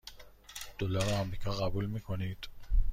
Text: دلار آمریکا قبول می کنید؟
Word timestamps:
دلار 0.79 1.13
آمریکا 1.13 1.51
قبول 1.51 1.85
می 1.85 1.99
کنید؟ 2.01 2.37